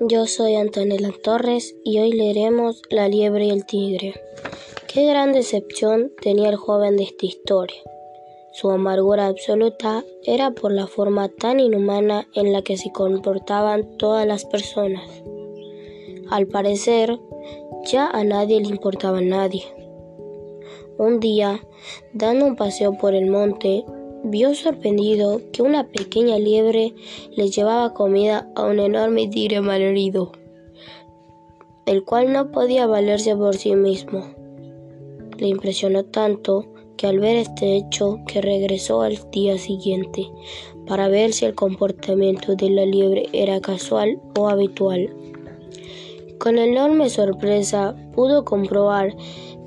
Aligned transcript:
Yo 0.00 0.26
soy 0.26 0.56
Antonella 0.56 1.12
Torres 1.22 1.74
y 1.84 1.98
hoy 1.98 2.12
leeremos 2.12 2.82
La 2.90 3.08
liebre 3.08 3.46
y 3.46 3.50
el 3.50 3.64
tigre. 3.64 4.14
Qué 4.86 5.06
gran 5.06 5.32
decepción 5.32 6.12
tenía 6.20 6.50
el 6.50 6.56
joven 6.56 6.96
de 6.96 7.04
esta 7.04 7.26
historia. 7.26 7.80
Su 8.52 8.70
amargura 8.70 9.26
absoluta 9.26 10.04
era 10.24 10.50
por 10.50 10.72
la 10.72 10.86
forma 10.86 11.28
tan 11.28 11.58
inhumana 11.58 12.28
en 12.34 12.52
la 12.52 12.62
que 12.62 12.76
se 12.76 12.92
comportaban 12.92 13.96
todas 13.96 14.26
las 14.26 14.44
personas. 14.44 15.08
Al 16.30 16.46
parecer, 16.46 17.18
ya 17.84 18.08
a 18.08 18.24
nadie 18.24 18.60
le 18.60 18.68
importaba 18.68 19.20
nadie. 19.20 19.64
Un 20.98 21.18
día, 21.18 21.60
dando 22.12 22.46
un 22.46 22.56
paseo 22.56 22.96
por 22.98 23.14
el 23.14 23.26
monte, 23.26 23.84
vio 24.24 24.54
sorprendido 24.54 25.42
que 25.52 25.62
una 25.62 25.86
pequeña 25.86 26.38
liebre 26.38 26.94
le 27.36 27.50
llevaba 27.50 27.92
comida 27.92 28.50
a 28.56 28.64
un 28.64 28.80
enorme 28.80 29.28
tigre 29.28 29.60
malherido, 29.60 30.32
el 31.84 32.04
cual 32.04 32.32
no 32.32 32.50
podía 32.50 32.86
valerse 32.86 33.36
por 33.36 33.54
sí 33.54 33.76
mismo. 33.76 34.24
Le 35.36 35.48
impresionó 35.48 36.04
tanto 36.04 36.64
que 36.96 37.06
al 37.06 37.18
ver 37.20 37.36
este 37.36 37.76
hecho 37.76 38.18
que 38.26 38.40
regresó 38.40 39.02
al 39.02 39.18
día 39.30 39.58
siguiente 39.58 40.30
para 40.86 41.08
ver 41.08 41.32
si 41.34 41.44
el 41.44 41.54
comportamiento 41.54 42.54
de 42.54 42.70
la 42.70 42.86
liebre 42.86 43.26
era 43.32 43.60
casual 43.60 44.20
o 44.38 44.48
habitual. 44.48 45.14
Con 46.38 46.56
enorme 46.56 47.10
sorpresa 47.10 47.94
pudo 48.14 48.44
comprobar 48.44 49.14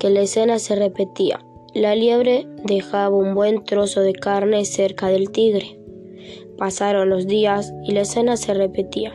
que 0.00 0.10
la 0.10 0.22
escena 0.22 0.58
se 0.58 0.74
repetía. 0.74 1.44
La 1.78 1.94
liebre 1.94 2.48
dejaba 2.64 3.14
un 3.14 3.36
buen 3.36 3.62
trozo 3.62 4.00
de 4.00 4.12
carne 4.12 4.64
cerca 4.64 5.06
del 5.06 5.30
tigre. 5.30 5.78
Pasaron 6.56 7.08
los 7.08 7.28
días 7.28 7.72
y 7.84 7.92
la 7.92 8.00
escena 8.00 8.36
se 8.36 8.52
repetía 8.52 9.12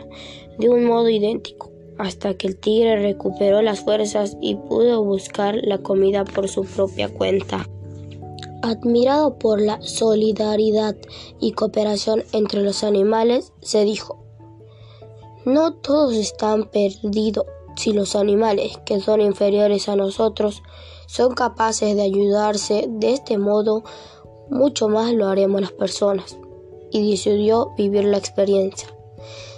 de 0.58 0.70
un 0.70 0.86
modo 0.86 1.10
idéntico, 1.10 1.74
hasta 1.98 2.36
que 2.36 2.48
el 2.48 2.58
tigre 2.58 3.02
recuperó 3.02 3.62
las 3.62 3.82
fuerzas 3.82 4.38
y 4.40 4.56
pudo 4.56 5.04
buscar 5.04 5.60
la 5.62 5.80
comida 5.80 6.24
por 6.24 6.48
su 6.48 6.64
propia 6.64 7.10
cuenta. 7.10 7.68
Admirado 8.62 9.38
por 9.38 9.62
la 9.62 9.82
solidaridad 9.82 10.96
y 11.42 11.52
cooperación 11.52 12.24
entre 12.32 12.62
los 12.62 12.86
animales, 12.86 13.52
se 13.60 13.84
dijo, 13.84 14.24
no 15.44 15.74
todos 15.74 16.14
están 16.14 16.70
perdidos 16.72 17.46
si 17.76 17.94
los 17.94 18.16
animales, 18.16 18.80
que 18.86 19.00
son 19.00 19.22
inferiores 19.22 19.90
a 19.90 19.96
nosotros, 19.96 20.64
son 21.08 21.34
capaces 21.34 21.96
de 21.96 22.02
ayudarse 22.04 22.86
de 22.88 23.14
este 23.14 23.38
modo, 23.38 23.84
mucho 24.50 24.90
más 24.90 25.14
lo 25.14 25.28
haremos 25.28 25.62
las 25.62 25.72
personas. 25.72 26.38
Y 26.92 27.10
decidió 27.10 27.72
vivir 27.78 28.06
la 28.06 28.18
experiencia. 28.18 28.88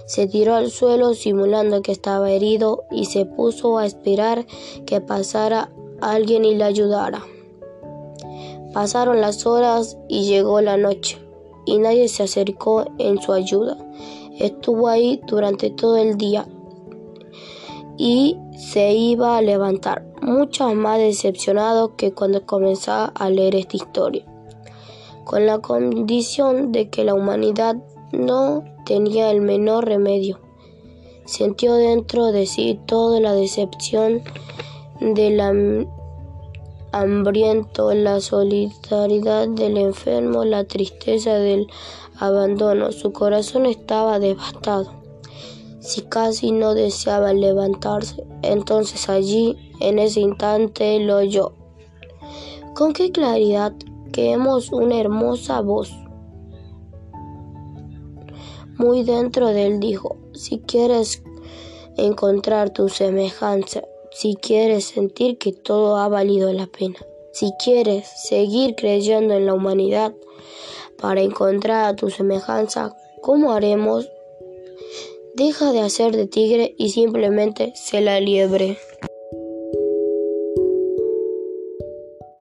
Se 0.05 0.27
tiró 0.27 0.55
al 0.55 0.71
suelo 0.71 1.13
simulando 1.13 1.81
que 1.81 1.91
estaba 1.91 2.31
herido 2.31 2.83
y 2.91 3.05
se 3.05 3.25
puso 3.25 3.77
a 3.77 3.85
esperar 3.85 4.45
que 4.85 5.01
pasara 5.01 5.71
alguien 6.01 6.45
y 6.45 6.55
le 6.55 6.63
ayudara. 6.63 7.23
Pasaron 8.73 9.21
las 9.21 9.45
horas 9.45 9.97
y 10.07 10.25
llegó 10.25 10.61
la 10.61 10.77
noche 10.77 11.17
y 11.65 11.77
nadie 11.77 12.07
se 12.07 12.23
acercó 12.23 12.85
en 12.99 13.21
su 13.21 13.33
ayuda. 13.33 13.77
Estuvo 14.37 14.87
ahí 14.87 15.21
durante 15.27 15.69
todo 15.69 15.97
el 15.97 16.17
día 16.17 16.47
y 17.97 18.37
se 18.57 18.93
iba 18.93 19.37
a 19.37 19.41
levantar, 19.41 20.05
mucho 20.21 20.73
más 20.75 20.99
decepcionado 20.99 21.95
que 21.95 22.11
cuando 22.11 22.45
comenzaba 22.45 23.05
a 23.15 23.29
leer 23.29 23.55
esta 23.55 23.77
historia, 23.77 24.25
con 25.23 25.45
la 25.45 25.59
condición 25.59 26.71
de 26.71 26.89
que 26.89 27.03
la 27.03 27.13
humanidad 27.13 27.75
no 28.11 28.63
tenía 28.85 29.31
el 29.31 29.41
menor 29.41 29.85
remedio. 29.85 30.39
Sintió 31.25 31.75
dentro 31.75 32.31
de 32.31 32.45
sí 32.45 32.79
toda 32.85 33.19
la 33.19 33.33
decepción 33.33 34.21
del 34.99 35.87
hambriento, 36.91 37.93
la 37.93 38.21
solidaridad 38.21 39.47
del 39.47 39.77
enfermo, 39.77 40.45
la 40.45 40.65
tristeza 40.65 41.33
del 41.33 41.67
abandono. 42.19 42.91
Su 42.91 43.11
corazón 43.11 43.65
estaba 43.65 44.19
devastado 44.19 45.04
si 45.85 46.01
casi 46.01 46.51
no 46.51 46.73
deseaba 46.73 47.33
levantarse. 47.33 48.23
Entonces 48.41 49.07
allí, 49.07 49.55
en 49.79 49.99
ese 49.99 50.21
instante, 50.21 50.99
lo 50.99 51.17
oyó. 51.17 51.53
Con 52.73 52.93
qué 52.93 53.11
claridad 53.11 53.73
que 54.11 54.31
hemos 54.31 54.71
una 54.71 54.99
hermosa 54.99 55.61
voz. 55.61 55.91
Muy 58.77 59.03
dentro 59.03 59.47
de 59.49 59.67
él 59.67 59.79
dijo, 59.79 60.17
si 60.33 60.59
quieres 60.59 61.23
encontrar 61.97 62.71
tu 62.71 62.89
semejanza, 62.89 63.83
si 64.11 64.35
quieres 64.35 64.85
sentir 64.85 65.37
que 65.37 65.53
todo 65.53 65.97
ha 65.97 66.09
valido 66.09 66.51
la 66.51 66.67
pena, 66.67 66.97
si 67.31 67.51
quieres 67.63 68.07
seguir 68.07 68.75
creyendo 68.75 69.33
en 69.33 69.45
la 69.45 69.53
humanidad 69.53 70.13
para 70.97 71.21
encontrar 71.21 71.85
a 71.85 71.95
tu 71.95 72.09
semejanza, 72.09 72.95
¿cómo 73.21 73.51
haremos? 73.51 74.09
Deja 75.37 75.73
de 75.73 75.81
hacer 75.81 76.15
de 76.15 76.27
tigre 76.27 76.75
y 76.77 76.91
simplemente 76.91 77.73
se 77.75 77.99
la 77.99 78.21
liebre. 78.21 78.77